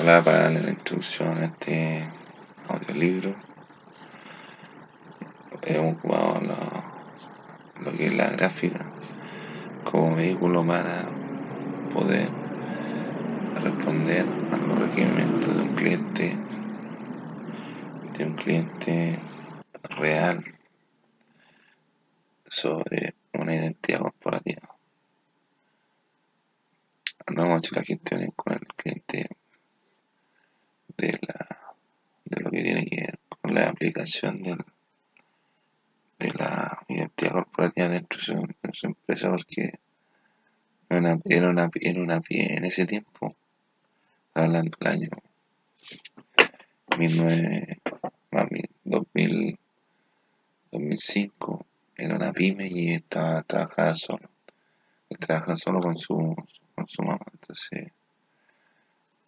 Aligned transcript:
Hola, 0.00 0.22
para 0.22 0.42
darle 0.44 0.62
la 0.62 0.70
introducción 0.70 1.38
a 1.38 1.46
este 1.46 2.08
audiolibro, 2.68 3.34
hemos 5.62 5.96
ocupado 5.96 6.40
lo, 6.40 7.84
lo 7.84 7.98
que 7.98 8.06
es 8.06 8.14
la 8.14 8.30
gráfica 8.30 8.92
como 9.82 10.14
vehículo 10.14 10.64
para 10.64 11.10
poder 11.92 12.30
responder 13.56 14.28
a 14.52 14.58
los 14.58 14.78
requerimientos 14.78 15.56
de 15.56 15.62
un 15.62 15.74
cliente, 15.74 16.38
de 18.16 18.24
un 18.24 18.34
cliente 18.34 19.18
real 19.82 20.44
sobre 22.46 23.16
una 23.34 23.52
identidad 23.56 23.98
corporativa. 23.98 24.76
No 27.26 27.46
hemos 27.46 27.58
hecho 27.58 27.74
las 27.74 27.84
gestiones 27.84 28.30
con 28.36 28.52
el 28.52 28.64
cliente 28.76 29.28
de, 30.98 31.12
la, 31.12 31.74
de 32.24 32.42
lo 32.42 32.50
que 32.50 32.62
tiene 32.62 32.84
que 32.84 32.96
ver 33.00 33.18
con 33.28 33.54
la 33.54 33.68
aplicación 33.68 34.42
del, 34.42 34.58
de 36.18 36.32
la 36.34 36.84
identidad 36.88 37.32
corporativa 37.32 37.88
dentro 37.88 38.18
de 38.18 38.72
su, 38.72 38.86
empresa 38.86 39.30
porque 39.30 39.72
era 40.90 41.00
una, 41.00 41.20
era 41.24 41.48
una, 41.48 41.70
una 41.96 42.20
en 42.28 42.64
ese 42.64 42.86
tiempo, 42.86 43.36
hablando 44.34 44.76
del 44.80 44.88
año 44.88 45.08
19, 46.98 47.78
2000, 48.84 49.58
2005, 50.72 51.66
era 51.96 52.16
una 52.16 52.32
pyme 52.32 52.66
y 52.68 52.94
estaba 52.94 53.42
trabajando 53.42 53.94
solo. 53.94 54.30
Trabajaba 55.20 55.56
solo 55.56 55.80
con 55.80 55.96
su, 55.96 56.36
con 56.74 56.88
su 56.88 57.02
mamá. 57.02 57.24
Entonces, 57.32 57.92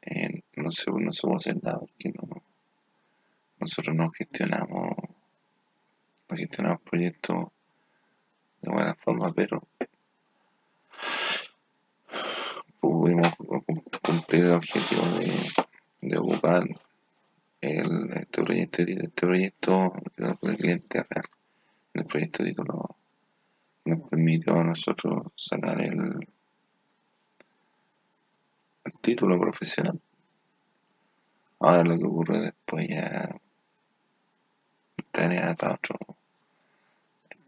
eh, 0.03 0.43
no, 0.61 0.71
se, 0.71 0.91
no 0.91 1.11
puede 1.23 1.37
hacer 1.37 1.63
nada 1.63 1.79
porque 1.79 2.13
no, 2.13 2.43
nosotros 3.59 3.95
no 3.95 4.11
gestionamos, 4.11 4.97
no 6.29 6.37
gestionamos 6.37 6.81
proyectos 6.83 7.49
de 8.63 8.71
buena 8.71 8.95
forma, 8.95 9.33
pero 9.33 9.67
pudimos 12.81 13.35
cumplir 14.03 14.45
el 14.45 14.53
objetivo 14.53 15.03
de, 16.01 16.19
ocupar 16.19 16.65
el, 17.61 18.11
este 18.15 18.43
proyecto, 18.43 18.83
este 18.83 19.27
proyecto 19.27 19.93
cliente 20.57 21.03
real. 21.03 21.25
El 21.93 22.07
proyecto 22.07 22.45
título 22.45 22.97
nos 23.85 24.09
permitió 24.09 24.59
a 24.59 24.65
nosotros 24.65 25.33
sacar 25.37 25.81
el 25.81 26.27
título 29.03 29.39
profesional. 29.39 30.01
Ahora 31.61 31.83
lo 31.85 31.99
que 31.99 32.05
ocurre 32.05 32.39
después 32.41 32.89
ya 32.89 33.39
tarea 35.13 35.55
para 35.55 35.75
otro 35.75 35.97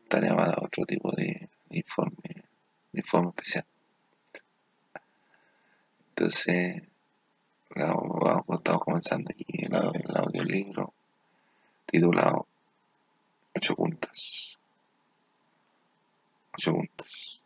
tarea 0.08 0.36
para 0.36 0.58
otro 0.60 0.84
tipo 0.84 1.10
de, 1.12 1.48
informe 1.70 2.16
de 2.92 3.00
informe 3.00 3.30
especial. 3.30 3.64
Entonces 6.10 6.82
estamos 7.70 8.82
comenzando 8.82 9.30
aquí 9.30 9.46
el, 9.64 9.74
el 9.74 10.16
audiolibro 10.16 10.92
titulado 11.86 12.46
ocho 13.54 13.74
puntas 13.74 14.58
ocho 16.52 16.74
puntas 16.74 17.42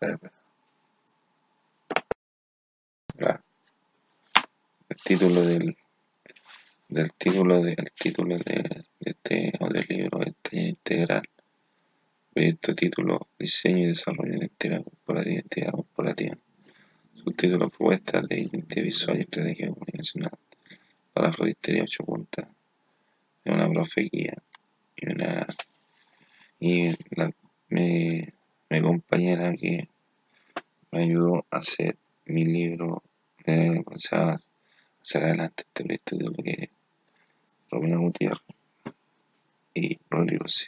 El 0.00 0.18
título 5.04 5.42
del, 5.42 5.76
del 6.88 7.12
título 7.12 7.60
del 7.60 7.76
título 7.94 8.38
de, 8.38 8.84
este 9.00 9.52
audiolibro 9.60 10.22
este 10.22 10.60
integral. 10.68 11.28
Proyecto 12.32 12.74
título 12.74 13.28
diseño 13.38 13.80
y 13.80 13.86
desarrollo 13.88 14.30
de 14.30 14.38
identidad 14.38 14.84
corporativa 14.84 15.34
identidad 15.34 15.72
corporativa. 15.72 16.38
Subtítulo 17.14 17.68
propuestas 17.68 18.26
de 18.26 18.40
identidad 18.40 18.84
visual 18.84 19.18
y 19.18 19.20
estrategia 19.20 19.68
comunicacional 19.68 20.32
para 21.12 21.30
floristería 21.30 21.82
8 21.82 22.04
puntas. 22.04 22.48
Es 23.44 23.52
una 23.52 23.68
profe 23.68 24.08
y 24.10 24.28
una 25.06 25.46
y 26.58 26.90
la, 27.16 27.30
me 27.68 28.39
mi 28.70 28.80
compañera 28.80 29.52
que 29.56 29.88
me 30.92 31.02
ayudó 31.02 31.44
a 31.50 31.58
hacer 31.58 31.98
mi 32.26 32.44
libro, 32.44 33.02
eh, 33.44 33.82
o 33.84 33.98
sea, 33.98 34.34
a 34.34 35.18
adelante 35.18 35.64
este 35.66 35.82
proyecto 35.82 36.16
de 36.16 36.24
lo 36.24 36.32
que 36.32 36.70
Romina 37.68 37.96
Gutiérrez 37.96 38.40
y 39.74 39.98
Rodrigo 40.08 40.46
sí. 40.46 40.66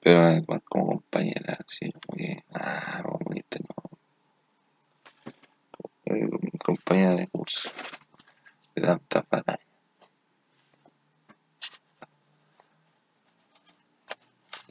Pero 0.00 0.24
además 0.24 0.60
como 0.64 0.86
compañera, 0.86 1.56
así 1.64 1.92
como 1.92 2.16
que, 2.16 2.42
ah, 2.54 3.02
bonita, 3.04 3.58
no. 3.60 3.90
Eh, 6.06 6.28
compañera 6.64 7.14
de 7.14 7.28
curso, 7.28 7.70
de 8.74 8.82
tanta 8.82 9.24
batalla. 9.30 9.64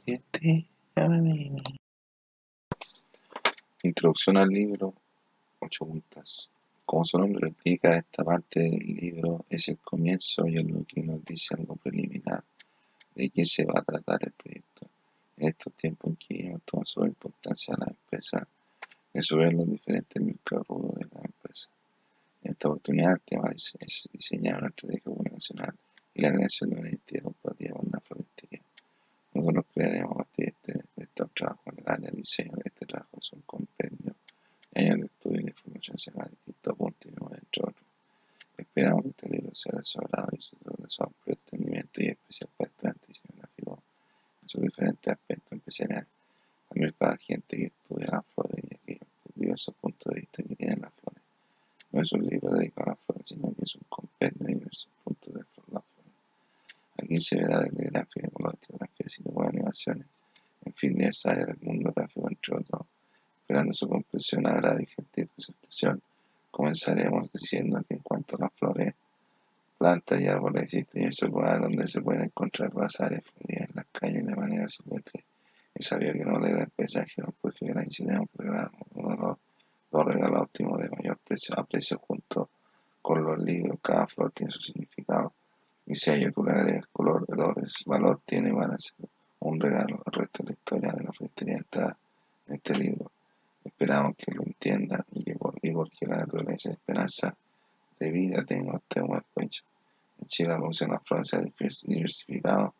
Este, 0.04 0.66
llámame. 0.94 1.62
Introducción 4.06 4.36
al 4.36 4.50
libro, 4.50 4.94
ocho 5.58 5.84
puntas. 5.84 6.48
Como 6.84 7.04
su 7.04 7.18
nombre 7.18 7.40
lo 7.40 7.48
explica, 7.48 7.96
esta 7.96 8.22
parte 8.22 8.60
del 8.60 8.94
libro 8.94 9.44
es 9.50 9.66
el 9.66 9.78
comienzo 9.78 10.46
y 10.46 10.58
es 10.58 10.64
lo 10.64 10.84
que 10.84 11.02
nos 11.02 11.24
dice 11.24 11.56
algo 11.58 11.74
preliminar 11.74 12.44
de 13.16 13.30
qué 13.30 13.44
se 13.44 13.64
va 13.64 13.80
a 13.80 13.82
tratar 13.82 14.20
el 14.22 14.30
proyecto. 14.30 14.86
En 15.38 15.48
estos 15.48 15.72
tiempos 15.72 16.10
en 16.10 16.16
que 16.18 16.46
hemos 16.46 16.62
tomado 16.62 16.86
su 16.86 17.04
importancia 17.04 17.74
a 17.74 17.80
la 17.80 17.86
empresa, 17.90 18.46
resolver 19.12 19.52
los 19.52 19.68
diferentes 19.68 20.22
microrubros 20.22 20.94
de 20.94 21.06
la 21.12 21.22
empresa. 21.24 21.68
En 22.44 22.52
esta 22.52 22.68
oportunidad, 22.68 23.14
el 23.14 23.20
tema 23.22 23.50
es, 23.50 24.08
diseñar 24.12 24.58
una 24.58 24.68
estrategia 24.68 25.02
comunicacional 25.02 25.74
y 26.14 26.22
la 26.22 26.32
creación 26.32 26.70
de 26.70 26.76
una 26.76 26.90
identidad 26.90 27.24
corporativa 27.24 27.74
con 27.74 27.88
una 27.88 28.00
floristería. 28.02 28.62
Nosotros 29.36 29.66
crearemos 29.74 30.12
a 30.12 30.14
partir 30.14 30.46
de, 30.46 30.52
este, 30.52 30.72
de 30.96 31.04
estos 31.04 31.30
trabajos 31.34 31.66
en 31.66 31.78
el 31.78 31.92
área 31.92 32.10
de 32.10 32.16
diseño 32.16 32.52
de 32.52 32.62
este 32.64 32.86
trabajo, 32.86 33.18
son 33.20 33.42
compendio 33.42 34.14
de 34.72 34.80
años 34.80 35.00
de 35.00 35.06
estudio 35.06 35.40
y 35.40 35.44
sacada 36.06 36.26
de 36.26 36.30
distintos 36.30 36.76
puntos 36.76 37.12
y 37.12 37.14
entre 37.14 37.62
otros. 37.62 37.86
Esperamos 38.56 39.02
que 39.02 39.08
este 39.10 39.28
libro 39.28 39.54
sea 39.54 39.72
de 39.78 39.84
su 39.84 40.00
agrado 40.00 40.30
y 40.32 40.40
su 40.40 40.56
amplio 41.02 41.34
entendimiento 41.34 42.02
y 42.02 42.06
especial 42.06 42.50
para 42.56 42.70
estudiantes 42.70 43.08
diseño 43.08 43.42
en 44.42 44.48
sus 44.48 44.62
diferentes 44.62 45.12
aspectos 45.12 45.52
especiales, 45.58 46.06
también 46.68 46.94
para 46.96 47.16
gente 47.16 47.56
que 47.56 47.64
estudia 47.66 48.08
las 48.12 48.26
flores 48.34 48.64
y 48.64 48.74
aquellos 48.74 49.08
diversos 49.34 49.74
puntos 49.74 50.14
de 50.14 50.20
vista 50.20 50.42
que 50.42 50.54
tienen 50.54 50.80
las 50.80 50.92
flores. 50.94 51.22
No 51.90 52.02
es 52.02 52.12
un 52.12 52.26
libro 52.26 52.54
dedicado 52.54 52.90
a 52.90 52.90
las 52.90 52.98
flores, 53.06 53.28
sino 53.28 53.54
que 53.54 53.64
es 53.64 53.74
un 53.74 53.82
compendio 53.88 54.46
de 54.46 54.54
diversos 54.54 54.92
puntos 55.02 55.34
de 55.34 55.40
las 55.40 55.48
flores. 55.50 55.84
Aquí 56.98 57.20
se 57.20 57.36
verá 57.36 57.60
desde 57.60 57.90
gráfica, 57.90 58.28
color, 58.30 58.56
tipografía, 58.56 59.08
sitio 59.08 59.32
web, 59.32 59.48
animaciones, 59.48 60.06
en 60.64 60.72
fin, 60.74 60.96
de 60.96 61.06
esa 61.06 61.32
área 61.32 61.46
del 61.46 61.58
mundo 61.60 61.92
gráfico, 61.94 62.28
entre 62.28 62.56
otros. 62.56 62.86
Esperando 63.40 63.72
su 63.72 63.88
comprensión, 63.88 64.46
agrado 64.46 64.80
y 64.80 64.86
gentil 64.86 65.30
comenzaremos 66.50 67.30
diciendo 67.32 67.80
que 67.88 67.94
en 67.94 68.00
cuanto 68.00 68.36
a 68.36 68.42
las 68.42 68.52
flores, 68.54 68.94
plantas 69.78 70.20
y 70.20 70.26
árboles 70.26 70.64
existen 70.64 71.00
diversos 71.00 71.28
lugares 71.28 71.62
donde 71.62 71.88
se 71.88 72.00
pueden 72.00 72.24
encontrar 72.24 72.74
las 72.74 73.00
áreas 73.00 73.22
floridas 73.24 73.68
en 73.68 73.76
las 73.76 73.86
calles 73.92 74.26
de 74.26 74.36
manera 74.36 74.68
silvestre. 74.68 75.24
Es 75.74 75.86
sabio 75.86 76.12
que 76.14 76.24
no 76.24 76.36
alegra 76.36 76.62
el 76.64 76.70
paisaje, 76.70 77.20
no 77.20 77.32
purifica 77.32 77.74
la 77.74 77.84
incidencia, 77.84 78.26
uno 78.94 79.10
de 79.10 79.16
los 79.16 79.36
dos 79.90 80.04
regalos 80.04 80.40
óptimos 80.42 80.80
de 80.80 80.88
mayor 80.90 81.18
precio 81.18 81.54
a 81.58 81.64
precio 81.64 81.98
junto 81.98 82.48
con 83.02 83.22
los 83.22 83.38
libros. 83.38 83.78
Cada 83.82 84.06
flor 84.06 84.32
tiene 84.32 84.50
su 84.52 84.60
significado 84.60 85.34
y 85.86 85.94
si 85.94 86.10
ello 86.10 86.32
tú 86.32 86.42
le 86.42 86.52
agregas 86.52 86.86
color, 86.92 87.26
valor, 87.86 88.20
tiene, 88.24 88.52
van 88.52 88.72
a 88.72 88.78
ser 88.78 88.96
un 89.40 89.60
regalo. 89.60 90.02
El 90.06 90.12
resto 90.12 90.42
de 90.42 90.48
la 90.48 90.52
historia 90.52 90.92
de 90.92 91.04
la 91.04 91.12
floristería 91.12 91.56
está 91.58 91.96
en 92.48 92.54
este 92.54 92.74
libro. 92.74 93.12
Esperamos 93.62 94.14
que 94.16 94.32
lo 94.32 94.42
entiendan 94.42 95.04
y, 95.12 95.32
y 95.66 95.72
porque 95.72 96.06
la 96.06 96.16
naturaleza 96.16 96.68
de 96.68 96.74
esperanza 96.74 97.36
de 97.98 98.10
vida 98.10 98.44
tengo 98.44 98.72
hasta 98.72 99.02
un 99.02 99.20
pecho. 99.34 99.62
En 100.20 100.26
Chile 100.26 100.50
la 100.50 100.56
producción 100.56 100.90
de 100.90 101.24
se 101.24 101.36
ha 101.36 101.40
diversificado. 101.40 102.74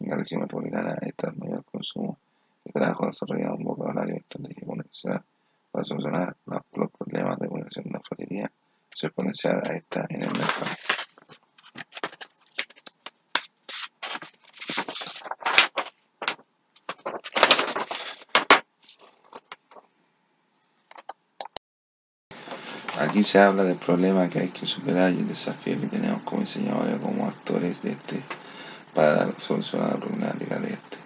En 0.00 0.08
la 0.08 0.16
región 0.16 0.40
metropolitana 0.40 0.96
está 1.02 1.28
el 1.28 1.36
mayor 1.36 1.64
consumo 1.64 2.18
de 2.64 2.72
trabajo 2.72 3.06
desarrollado 3.06 3.56
un 3.56 3.64
vocabulario 3.64 4.16
estratégico 4.16 4.66
comercial 4.66 5.22
para 5.70 5.84
solucionar 5.84 6.36
los, 6.46 6.90
problemas 6.90 7.38
de 7.38 7.48
comunicación 7.48 7.84
de 7.84 7.90
la 7.90 8.00
florería 8.00 8.52
se 8.92 9.06
exponencial 9.06 9.62
a 9.64 9.74
esta 9.74 10.06
en 10.08 10.22
el 10.22 10.32
mercado. 10.32 10.89
Aquí 23.10 23.24
se 23.24 23.40
habla 23.40 23.64
del 23.64 23.76
problema 23.76 24.28
que 24.28 24.38
hay 24.38 24.50
que 24.50 24.66
superar 24.66 25.10
y 25.10 25.18
el 25.18 25.26
desafío 25.26 25.80
que 25.80 25.88
tenemos 25.88 26.22
como 26.22 26.42
diseñadores, 26.42 27.00
como 27.00 27.26
actores 27.26 27.82
de 27.82 27.90
este, 27.90 28.22
para 28.94 29.14
dar 29.14 29.34
solución 29.40 29.82
a 29.82 29.88
la 29.88 29.96
problemática 29.96 30.60
de 30.60 30.68
este. 30.68 30.96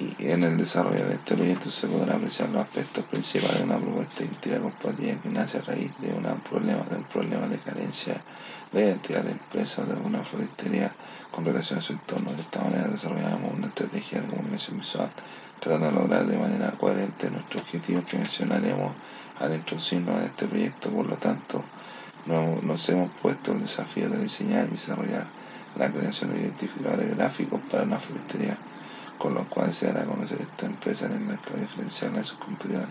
Y 0.00 0.30
en 0.30 0.44
el 0.44 0.56
desarrollo 0.56 1.04
de 1.04 1.16
este 1.16 1.36
proyecto 1.36 1.68
se 1.68 1.86
podrán 1.88 2.16
apreciar 2.16 2.48
los 2.48 2.62
aspectos 2.62 3.04
principales 3.04 3.58
de 3.58 3.64
una 3.64 3.76
propuesta 3.76 4.20
de 4.20 4.24
identidad 4.24 4.62
compartida 4.62 5.20
que 5.20 5.28
nace 5.28 5.58
a 5.58 5.60
raíz 5.60 5.92
de, 5.98 6.10
una 6.14 6.34
problema, 6.36 6.84
de 6.88 6.96
un 6.96 7.04
problema 7.04 7.46
de 7.46 7.58
carencia 7.58 8.14
de 8.72 8.82
identidad 8.82 9.22
de 9.22 9.32
empresa 9.32 9.84
de 9.84 9.92
una 10.00 10.24
floristería 10.24 10.90
con 11.32 11.44
relación 11.44 11.80
a 11.80 11.82
su 11.82 11.92
entorno. 11.92 12.32
De 12.32 12.40
esta 12.40 12.62
manera 12.62 12.88
desarrollamos 12.88 13.52
una 13.58 13.66
estrategia 13.66 14.22
de 14.22 14.28
comunicación 14.28 14.78
visual 14.78 15.10
tratando 15.60 15.88
de 15.88 15.92
lograr 15.92 16.26
de 16.26 16.38
manera 16.38 16.70
coherente 16.70 17.30
nuestros 17.30 17.62
objetivos 17.62 18.04
que 18.06 18.16
mencionaremos 18.16 18.94
al 19.40 19.54
introducirnos 19.54 20.16
en 20.18 20.24
este 20.24 20.46
proyecto. 20.46 20.90
Por 20.90 21.06
lo 21.08 21.16
tanto, 21.16 21.64
nos 22.26 22.88
hemos 22.88 23.10
puesto 23.22 23.52
el 23.52 23.60
desafío 23.60 24.08
de 24.08 24.22
diseñar 24.22 24.66
y 24.68 24.72
desarrollar 24.72 25.26
la 25.76 25.90
creación 25.90 26.32
de 26.32 26.40
identificadores 26.40 27.16
gráficos 27.16 27.60
para 27.70 27.84
una 27.84 27.98
floristería, 27.98 28.56
con 29.18 29.34
los 29.34 29.46
cuales 29.48 29.76
se 29.76 29.86
dará 29.86 30.02
a 30.02 30.06
conocer 30.06 30.40
esta 30.40 30.66
empresa 30.66 31.06
en 31.06 31.12
el 31.12 31.20
mercado 31.20 31.58
diferencial 31.58 32.14
de 32.14 32.24
sus 32.24 32.38
competidores. 32.38 32.88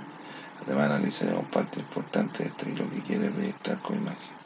Además, 0.66 0.86
analizaremos 0.92 1.46
parte 1.46 1.80
importante 1.80 2.44
de 2.44 2.50
esto 2.50 2.69
y 2.69 2.75
lo 2.75 2.90
que 2.90 3.01
quiere 3.01 3.30
proyectar 3.30 3.80
con 3.81 3.96
imagen. 3.96 4.40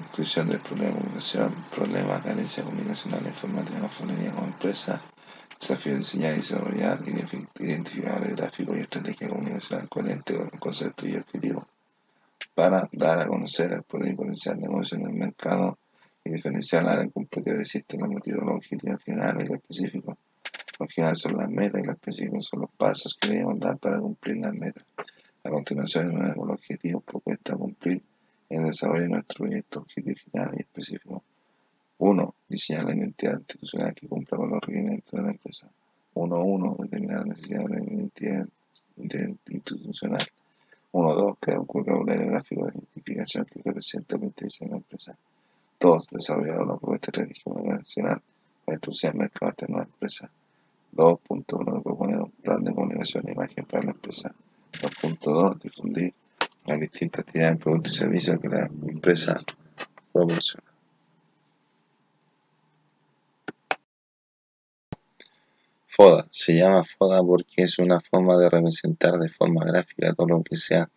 Inclusión 0.00 0.48
del 0.48 0.60
problema 0.60 0.88
de 0.90 0.98
comunicación, 0.98 1.54
problema, 1.74 2.22
carencia 2.22 2.64
comunicacional, 2.64 3.26
informática, 3.26 3.80
como 4.34 4.46
empresa, 4.46 5.00
desafío 5.62 5.92
de 5.92 5.98
diseñar 5.98 6.32
y 6.32 6.36
desarrollar 6.38 7.00
identificadores 7.60 8.34
gráficos 8.34 8.76
y 8.76 8.80
estrategia 8.80 9.28
comunicacional 9.28 9.88
coherente 9.88 10.34
con 10.34 10.50
el 10.52 10.58
concepto 10.58 11.06
y 11.06 11.14
objetivo 11.14 11.68
para 12.52 12.88
dar 12.90 13.20
a 13.20 13.28
conocer 13.28 13.72
el 13.72 13.84
poder 13.84 14.12
y 14.12 14.16
potencial 14.16 14.58
negocio 14.58 14.98
en 14.98 15.06
el 15.06 15.14
mercado 15.14 15.78
y 16.24 16.32
diferenciarla 16.32 16.96
del 16.96 17.12
competidor 17.12 17.60
existen 17.60 18.00
los 18.00 18.10
motivos, 18.10 18.44
los 18.44 18.56
objetivos 18.56 18.98
y 19.06 19.12
los 19.12 19.56
específicos. 19.56 20.16
Los 20.80 20.88
generales 20.92 21.20
son 21.20 21.36
las 21.36 21.48
metas 21.48 21.80
y 21.80 21.86
los 21.86 21.94
específicos 21.94 22.48
son 22.50 22.60
los 22.62 22.70
pasos 22.76 23.16
que 23.20 23.28
debemos 23.28 23.60
dar 23.60 23.78
para 23.78 24.00
cumplir 24.00 24.38
las 24.38 24.54
metas. 24.54 24.84
A 25.44 25.50
continuación, 25.50 26.12
los 26.12 26.56
objetivos 26.56 27.04
propuestos 27.04 27.54
a 27.54 27.58
cumplir 27.58 28.02
en 28.48 28.60
el 28.60 28.66
desarrollo 28.66 29.02
de 29.02 29.08
nuestro 29.10 29.44
proyecto, 29.44 29.80
objetivos 29.80 30.20
generales 30.22 30.58
y 30.58 30.62
específicos. 30.62 31.22
1. 31.98 32.34
Diseñar 32.52 32.84
la 32.84 32.94
identidad 32.94 33.38
institucional 33.38 33.94
que 33.94 34.06
cumpla 34.06 34.36
con 34.36 34.50
los 34.50 34.60
requerimientos 34.60 35.10
de 35.10 35.22
la 35.22 35.30
empresa. 35.30 35.70
1.1. 36.14 36.76
Determinar 36.82 37.20
la 37.20 37.34
necesidad 37.34 37.64
de 37.64 37.68
la 37.68 37.80
identidad 37.80 38.48
institucional. 39.48 40.20
1.2. 40.92 41.36
Crear 41.40 41.60
un 41.60 41.66
vocabulario 41.66 42.26
gráfico 42.26 42.66
de 42.66 42.72
identificación 42.72 43.46
que 43.46 43.62
represente 43.64 44.18
la 44.18 44.26
de 44.26 44.68
la 44.68 44.76
empresa. 44.76 45.16
2. 45.80 46.06
Desarrollar 46.10 46.60
una 46.60 46.76
propuesta 46.76 47.06
estratégica 47.06 47.50
nacional 47.62 48.22
para 48.66 48.76
introducir 48.76 49.08
al 49.08 49.16
mercado 49.16 49.50
externo 49.50 49.78
de 49.78 49.84
la 49.84 49.88
empresa. 49.90 50.30
2.1. 50.94 51.82
Proponer 51.82 52.18
un 52.18 52.30
plan 52.32 52.62
de 52.62 52.74
comunicación 52.74 53.28
e 53.28 53.32
imagen 53.32 53.64
para 53.64 53.84
la 53.84 53.90
empresa. 53.92 54.34
2.2. 54.72 55.62
Difundir 55.62 56.12
las 56.66 56.78
distintas 56.78 57.20
actividades, 57.20 57.56
productos 57.56 57.94
y 57.94 57.98
servicios 57.98 58.38
que 58.38 58.48
la 58.50 58.66
empresa 58.66 59.40
proporciona. 60.12 60.71
FODA. 65.94 66.26
Se 66.30 66.54
llama 66.54 66.84
FODA 66.84 67.22
porque 67.22 67.64
es 67.64 67.78
una 67.78 68.00
forma 68.00 68.38
de 68.38 68.48
representar 68.48 69.18
de 69.18 69.28
forma 69.28 69.62
gráfica 69.62 70.14
todo 70.14 70.26
lo 70.26 70.42
que 70.42 70.56
sean 70.56 70.90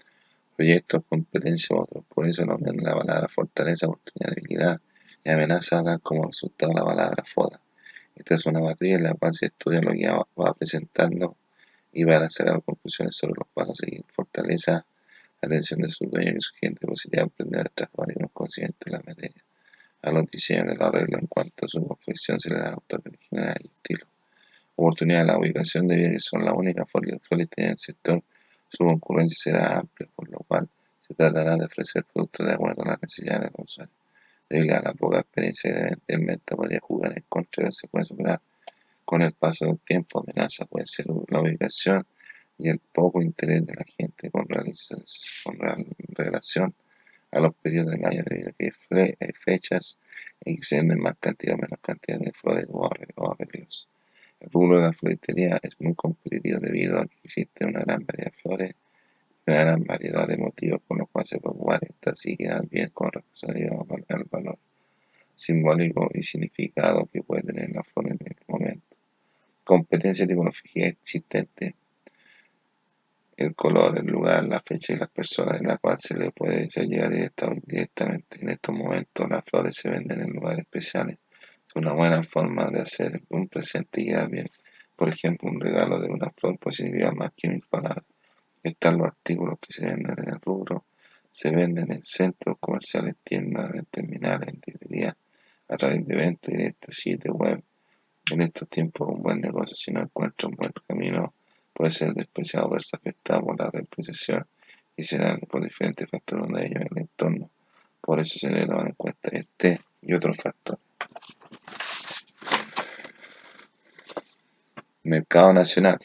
proyectos, 0.55 1.03
competencias 1.09 1.69
u 1.71 1.81
otros. 1.81 2.05
Por 2.07 2.25
eso 2.25 2.45
nos 2.45 2.61
viene 2.61 2.81
la 2.81 2.93
palabra 2.93 3.27
fortaleza, 3.27 3.87
oportunidad, 3.87 4.33
debilidad 4.33 4.81
y 5.21 5.29
amenaza 5.31 5.83
dan 5.83 5.99
como 5.99 6.27
resultado 6.27 6.71
la 6.71 6.85
palabra 6.85 7.25
FODA. 7.25 7.59
Esta 8.15 8.35
es 8.35 8.45
una 8.45 8.61
matriz 8.61 8.95
en 8.95 9.03
la 9.03 9.15
cual 9.15 9.33
se 9.33 9.47
estudia 9.47 9.81
lo 9.81 9.91
que 9.91 10.07
va 10.41 10.53
presentando 10.53 11.35
y 11.91 12.05
van 12.05 12.23
a 12.23 12.29
sacar 12.29 12.63
conclusiones 12.63 13.17
sobre 13.17 13.33
los 13.37 13.49
pasos 13.53 13.77
a 13.81 13.85
seguir. 13.85 14.05
Fortaleza, 14.13 14.85
la 15.41 15.47
atención 15.47 15.81
de 15.81 15.89
sus 15.89 16.09
dueños 16.09 16.35
y 16.37 16.39
su 16.39 16.53
gente, 16.53 16.87
posibilidad 16.87 17.23
de 17.23 17.27
emprender 17.27 17.67
a 17.67 17.85
trabajar 17.87 18.15
y 18.15 18.29
consciente 18.29 18.77
de 18.85 18.91
la 18.91 19.03
materia. 19.05 19.43
A 20.03 20.11
los 20.11 20.25
diseños 20.31 20.67
de 20.67 20.77
la 20.77 20.89
regla 20.89 21.19
en 21.19 21.27
cuanto 21.27 21.65
a 21.65 21.67
su 21.67 21.85
confección 21.85 22.39
se 22.39 22.49
le 22.51 22.59
da 22.59 22.69
autor 22.69 23.01
original 23.05 23.57
y 23.61 23.67
estilo 23.67 24.07
oportunidad 24.75 25.25
la 25.25 25.37
ubicación 25.37 25.87
de 25.87 25.95
bienes 25.95 26.23
son 26.25 26.43
la 26.45 26.53
única 26.53 26.85
florestería 26.85 27.47
en 27.57 27.71
el 27.71 27.79
sector, 27.79 28.23
su 28.69 28.83
concurrencia 28.83 29.37
será 29.37 29.79
amplia, 29.79 30.09
por 30.15 30.29
lo 30.29 30.39
cual 30.39 30.69
se 31.01 31.13
tratará 31.13 31.55
de 31.55 31.65
ofrecer 31.65 32.03
productos 32.11 32.45
de 32.45 32.53
acuerdo 32.53 32.83
a 32.83 32.89
las 32.89 33.01
necesidades 33.01 33.41
de 33.41 33.51
los 33.57 33.71
usuarios. 33.71 33.95
Debido 34.49 34.75
a 34.75 34.81
la 34.81 34.93
poca 34.93 35.19
experiencia 35.19 35.73
de 35.73 36.17
venta 36.17 36.55
podría 36.55 36.79
jugar 36.79 37.13
en 37.15 37.23
contra, 37.27 37.71
se 37.71 37.87
puede 37.87 38.05
superar 38.05 38.41
con 39.03 39.21
el 39.21 39.33
paso 39.33 39.65
del 39.65 39.79
tiempo. 39.79 40.19
Amenaza 40.19 40.65
puede 40.65 40.87
ser 40.87 41.07
la 41.29 41.41
ubicación 41.41 42.05
y 42.57 42.69
el 42.69 42.79
poco 42.79 43.21
interés 43.21 43.65
de 43.65 43.73
la 43.73 43.83
gente 43.85 44.29
con, 44.31 44.47
relación 46.09 46.73
a 47.31 47.39
los 47.39 47.55
periodos 47.55 47.91
del 47.91 48.05
año 48.05 48.23
debido 48.25 48.49
a 48.49 48.53
que 48.53 48.71
hay 49.19 49.31
fechas 49.33 49.99
y 50.43 50.57
se 50.57 50.77
venden 50.77 50.99
más 50.99 51.15
cantidad 51.19 51.55
o 51.55 51.57
menos 51.57 51.79
cantidad 51.81 52.19
de 52.19 52.31
flores 52.31 52.67
o 52.69 52.85
arreglos. 53.31 53.87
El 54.39 54.49
rubro 54.51 54.77
de 54.77 54.83
la 54.83 54.93
floristería 54.93 55.59
es 55.61 55.79
muy 55.79 55.95
competitivo 55.95 56.59
debido 56.59 56.99
a 56.99 57.05
que 57.05 57.17
existe 57.23 57.65
una 57.65 57.81
gran 57.81 58.05
variedad 58.05 58.31
de 58.31 58.41
flores 58.41 58.75
y 59.45 59.51
una 59.51 59.59
gran 59.61 59.83
variedad 59.83 60.27
de 60.27 60.37
motivos 60.37 60.81
con 60.87 60.97
los 60.99 61.09
cuales 61.09 61.29
se 61.29 61.39
puede 61.39 61.57
jugar 61.57 61.79
estas 61.83 62.25
y 62.25 62.37
quedar 62.37 62.67
bien 62.67 62.89
con 62.93 63.11
responsabilidad 63.11 63.79
al 64.09 64.23
valor 64.25 64.59
simbólico 65.35 66.09
y 66.13 66.23
significado 66.23 67.07
que 67.11 67.21
puede 67.21 67.43
tener 67.43 67.69
la 67.71 67.83
flor 67.83 68.07
en 68.07 68.17
el 68.25 68.35
momento. 68.47 68.97
Competencia 69.63 70.25
de 70.25 70.33
tipología 70.33 70.87
existente. 70.87 71.75
El 73.37 73.53
color, 73.53 73.97
el 73.97 74.05
lugar, 74.05 74.45
la 74.45 74.61
fecha 74.61 74.93
y 74.93 74.97
las 74.97 75.09
personas 75.09 75.59
en 75.59 75.67
la 75.67 75.77
cual 75.77 75.99
se 75.99 76.17
le 76.17 76.31
puede 76.31 76.67
llegar 76.67 77.11
directamente. 77.11 78.41
En 78.41 78.49
estos 78.49 78.73
momentos 78.73 79.29
las 79.29 79.43
flores 79.43 79.75
se 79.75 79.89
venden 79.89 80.21
en 80.21 80.29
lugares 80.29 80.61
especiales 80.61 81.17
una 81.75 81.91
buena 81.91 82.23
forma 82.23 82.67
de 82.67 82.81
hacer 82.81 83.21
un 83.29 83.47
presente 83.47 84.01
y 84.01 84.05
quedar 84.07 84.29
bien. 84.29 84.49
Por 84.95 85.09
ejemplo, 85.09 85.49
un 85.49 85.59
regalo 85.59 85.99
de 85.99 86.09
una 86.09 86.31
flor 86.31 86.57
puede 86.57 87.11
más 87.11 87.31
que 87.35 87.49
mil 87.49 87.63
palabras. 87.69 88.05
Están 88.63 88.97
los 88.97 89.07
artículos 89.07 89.59
que 89.59 89.73
se 89.73 89.85
venden 89.85 90.15
en 90.17 90.33
el 90.33 90.41
rubro, 90.41 90.85
se 91.29 91.51
venden 91.51 91.91
en 91.91 92.03
centros 92.03 92.57
comerciales, 92.59 93.15
tiendas, 93.23 93.75
en 93.75 93.85
terminales, 93.85 94.53
en 94.53 94.61
librerías, 94.65 95.15
a 95.67 95.75
través 95.75 96.07
de 96.07 96.13
eventos 96.13 96.51
directos, 96.51 96.95
sitios 96.95 97.35
web. 97.35 97.61
En 98.31 98.41
estos 98.41 98.69
tiempos, 98.69 99.09
un 99.09 99.21
buen 99.21 99.41
negocio, 99.41 99.75
si 99.75 99.91
no 99.91 100.01
encuentra 100.01 100.47
un 100.47 100.55
buen 100.55 100.71
camino, 100.87 101.33
puede 101.73 101.91
ser 101.91 102.13
despreciado 102.13 102.69
verse 102.69 102.95
afectado 102.95 103.41
por 103.41 103.59
la 103.59 103.69
represión 103.69 104.47
y 104.95 105.03
se 105.03 105.17
dan 105.17 105.41
por 105.41 105.61
diferentes 105.61 106.09
factores 106.09 106.47
de 106.47 106.65
ellos 106.65 106.81
en 106.81 106.87
el 106.89 106.97
entorno. 106.99 107.49
Por 107.99 108.21
eso 108.21 108.39
se 108.39 108.47
debe 108.47 108.65
tomar 108.65 108.87
en 108.87 108.95
cuenta 108.95 109.29
este 109.33 109.79
y 110.01 110.13
otros 110.13 110.37
factores. 110.37 110.84
Mercado 115.05 115.53
nacional. 115.53 115.99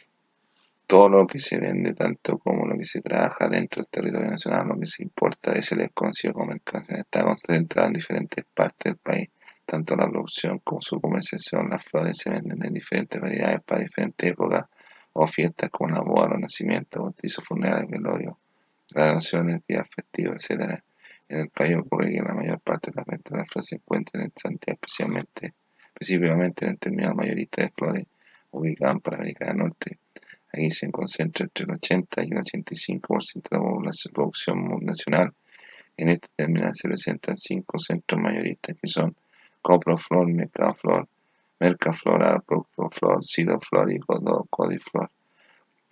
Todo 0.87 1.09
lo 1.09 1.27
que 1.27 1.39
se 1.39 1.57
vende, 1.57 1.95
tanto 1.95 2.37
como 2.37 2.67
lo 2.67 2.77
que 2.77 2.85
se 2.85 3.01
trabaja 3.01 3.49
dentro 3.49 3.81
del 3.81 3.89
territorio 3.91 4.31
nacional, 4.31 4.69
lo 4.69 4.79
que 4.79 4.85
se 4.85 5.03
importa, 5.03 5.53
es 5.53 5.73
el 5.73 5.91
conocido 5.93 6.35
como. 6.35 6.53
Está 6.53 7.25
concentrado 7.25 7.89
en 7.89 7.95
diferentes 7.95 8.45
partes 8.53 8.93
del 8.93 8.99
país. 8.99 9.31
Tanto 9.65 9.97
la 9.97 10.07
producción 10.07 10.59
como 10.59 10.83
su 10.83 11.01
comercialización, 11.01 11.71
las 11.71 11.83
flores 11.83 12.19
se 12.19 12.29
venden 12.29 12.63
en 12.63 12.75
diferentes 12.75 13.19
variedades 13.19 13.61
para 13.65 13.81
diferentes 13.81 14.33
épocas 14.33 14.65
o 15.15 15.27
fiestas 15.27 15.71
como 15.71 15.95
la 15.95 16.03
boda, 16.03 16.29
los 16.29 16.41
nacimientos, 16.41 17.01
bautizos, 17.01 17.43
funerales, 17.43 17.89
velorios, 17.89 18.35
graduaciones, 18.91 19.63
días 19.67 19.89
festivos, 19.89 20.37
etc. 20.45 20.79
En 21.27 21.39
el 21.39 21.49
país 21.49 21.75
ocurre 21.79 22.13
que 22.13 22.21
la 22.21 22.35
mayor 22.35 22.61
parte 22.61 22.91
de 22.91 22.97
las 22.97 23.07
ventas 23.07 23.39
de 23.39 23.45
flores 23.47 23.67
se 23.67 23.77
encuentran 23.77 24.25
en 24.25 24.33
Santiago, 24.37 24.79
especialmente, 24.83 25.55
específicamente 25.95 26.67
en 26.67 26.73
el 26.73 26.79
terminal 26.79 27.15
mayorista 27.15 27.63
de 27.63 27.71
flores 27.71 28.05
ubicada 28.53 28.93
en 28.93 29.01
Panamérica 29.01 29.47
del 29.47 29.57
Norte. 29.59 29.99
Aquí 30.53 30.71
se 30.71 30.91
concentra 30.91 31.45
entre 31.45 31.65
el 31.65 31.73
80 31.73 32.25
y 32.25 32.31
el 32.31 32.39
85% 32.39 33.49
de 33.51 33.59
la 33.59 33.93
producción 34.13 34.85
nacional. 34.85 35.33
En 35.97 36.09
este 36.09 36.29
terminal 36.35 36.75
se 36.75 36.89
presentan 36.89 37.39
cinco 37.39 37.79
centros 37.79 38.21
mayoristas 38.21 38.77
que 38.81 38.89
son 38.89 39.15
Coproflor, 39.63 40.27
Mercaflor, 40.29 41.07
Mercaflora, 41.61 42.41
Proctoflor, 42.41 43.25
Sidoflor 43.25 43.93
y 43.93 43.99
Codiflor, 43.99 45.11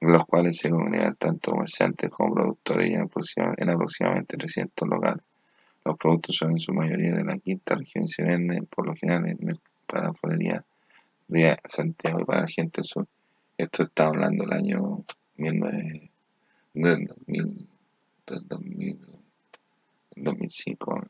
los 0.01 0.25
cuales 0.25 0.57
se 0.57 0.71
congregan 0.71 1.15
tanto 1.17 1.51
comerciantes 1.51 2.09
como 2.11 2.35
productores 2.35 2.95
en 2.95 3.71
aproximadamente 3.71 4.37
300 4.37 4.89
locales. 4.89 5.23
Los 5.85 5.97
productos 5.99 6.37
son 6.37 6.53
en 6.53 6.59
su 6.59 6.73
mayoría 6.73 7.13
de 7.13 7.25
la 7.25 7.39
quinta 7.39 7.75
región 7.75 8.05
y 8.05 8.09
se 8.09 8.23
venden 8.23 8.67
por 8.67 8.87
lo 8.87 8.95
general 8.95 9.29
en 9.29 9.61
para 9.87 10.13
florería 10.13 10.65
de 11.29 11.57
Santiago 11.65 12.25
para 12.25 12.41
la 12.43 12.47
gente 12.47 12.81
del 12.81 12.87
sur. 12.87 13.07
Esto 13.57 13.85
está 13.85 14.07
hablando 14.09 14.45
del 14.45 14.53
año 14.55 15.05
19, 15.37 16.11
del 16.75 17.07
2000, 18.47 18.99
2005. 20.17 21.09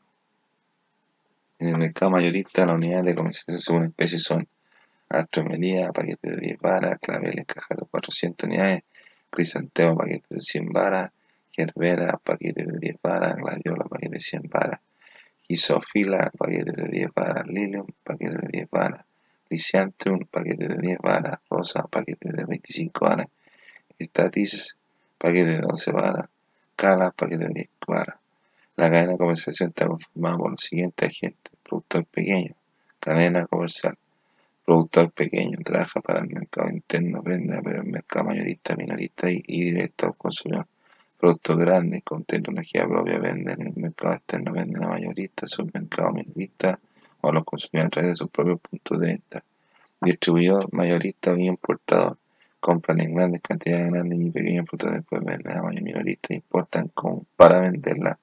En 1.59 1.67
el 1.67 1.77
mercado 1.77 2.11
mayorista, 2.11 2.65
las 2.65 2.75
unidades 2.75 3.05
de 3.05 3.15
comercialización 3.15 3.61
según 3.61 3.83
especie 3.85 4.19
son 4.19 4.47
astromelía, 5.09 5.91
paquete 5.91 6.31
de 6.31 6.37
10 6.37 6.59
varas, 6.59 6.99
claveles, 6.99 7.45
caja 7.45 7.75
de 7.75 7.85
400 7.85 8.47
unidades, 8.47 8.83
crisantemo, 9.29 9.97
paquete 9.97 10.27
de 10.29 10.41
100 10.41 10.69
varas, 10.69 11.11
gerbera, 11.51 12.19
paquete 12.23 12.65
de 12.65 12.77
10 12.79 12.95
varas, 13.01 13.35
gladiola, 13.35 13.85
paquete 13.85 14.15
de 14.15 14.21
100 14.21 14.43
varas, 14.49 14.79
isofila, 15.47 16.31
paquete 16.37 16.71
de 16.71 16.87
10 16.87 17.09
varas, 17.13 17.47
lilium, 17.47 17.87
paquete 18.03 18.37
de 18.37 18.47
10 18.51 18.69
varas, 18.69 19.05
lisianthus, 19.49 20.19
paquete 20.29 20.67
de 20.67 20.77
10 20.77 20.99
varas, 20.99 21.39
rosa, 21.49 21.83
paquete 21.83 22.31
de 22.31 22.45
25 22.45 23.05
varas, 23.05 23.27
estatis, 23.97 24.77
paquete 25.17 25.51
de 25.51 25.59
12 25.59 25.91
varas, 25.91 26.29
cala, 26.75 27.11
paquete 27.11 27.47
de 27.47 27.53
10 27.53 27.69
varas. 27.87 28.17
La 28.75 28.89
cadena 28.89 29.13
de 29.13 29.17
comercialización 29.17 29.69
está 29.69 29.87
conformada 29.87 30.37
por 30.37 30.51
los 30.51 30.61
siguientes 30.61 31.09
agentes. 31.09 31.53
Productor 31.63 32.05
pequeño, 32.05 32.55
cadena 32.99 33.45
comercial. 33.47 33.97
Productor 34.65 35.11
pequeño, 35.11 35.57
trabaja 35.65 35.99
para 35.99 36.19
el 36.19 36.29
mercado 36.29 36.69
interno, 36.69 37.21
vende 37.23 37.61
para 37.61 37.79
el 37.79 37.85
mercado 37.85 38.25
mayorista, 38.25 38.75
minorista 38.75 39.29
y, 39.31 39.41
directo 39.41 40.05
al 40.05 40.15
consumidor. 40.15 40.67
Productor 41.17 41.59
grande, 41.59 42.01
con 42.03 42.23
tecnología 42.23 42.87
propia, 42.87 43.19
vende 43.19 43.53
en 43.53 43.67
el 43.67 43.73
mercado 43.75 44.13
externo, 44.13 44.53
vende 44.53 44.83
a 44.83 44.87
mayorista, 44.87 45.47
submercado 45.47 46.13
minorista 46.13 46.79
o 47.21 47.31
los 47.31 47.43
consumidores 47.43 47.87
a 47.87 47.89
través 47.89 48.11
de 48.11 48.15
sus 48.15 48.29
propios 48.29 48.59
puntos 48.59 48.99
de 48.99 49.07
venta. 49.07 49.43
Distribuidor, 50.01 50.73
mayorista 50.73 51.31
o 51.31 51.37
importador 51.37 52.17
compran 52.59 52.99
en 52.99 53.15
grandes 53.15 53.41
cantidades, 53.41 53.91
grandes 53.91 54.19
y 54.19 54.29
pequeños 54.29 54.65
productos, 54.65 54.93
después 54.93 55.23
venden 55.23 55.57
a 55.57 55.63
mayor 55.63 55.81
minorista, 55.81 56.33
importan 56.33 56.89
con, 56.89 57.25
para 57.35 57.59
venderla 57.61 58.19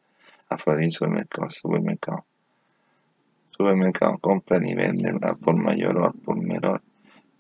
afuera 0.48 0.80
del 0.80 0.90
supermercado, 0.90 1.48
supermercado. 1.50 2.24
Supermercado 3.50 4.18
compran 4.18 4.66
y 4.66 4.74
venden 4.74 5.18
al 5.22 5.36
por 5.38 5.56
mayor 5.56 5.98
o 5.98 6.12
por 6.12 6.36
menor. 6.36 6.82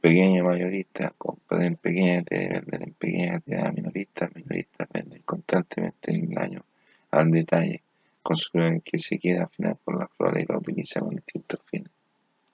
Pequeño 0.00 0.44
mayorista 0.44 1.12
compran 1.18 1.62
en 1.62 1.76
pequeñas 1.76 2.24
venden 2.30 2.82
en 2.82 2.94
pequeñas 2.94 3.30
cantidades 3.32 3.74
minoristas, 3.74 4.30
minoristas 4.34 4.88
venden 4.92 5.22
constantemente 5.22 6.14
en 6.14 6.32
el 6.32 6.38
año 6.38 6.64
al 7.10 7.30
detalle, 7.30 7.82
consumidor 8.26 8.82
que 8.82 8.98
se 8.98 9.18
queda 9.18 9.44
al 9.44 9.50
final 9.50 9.78
con 9.84 9.98
la 9.98 10.08
flora 10.08 10.40
y 10.40 10.46
la 10.46 10.58
utiliza 10.58 11.00
con 11.00 11.14
distintos 11.14 11.60
fines. 11.64 11.95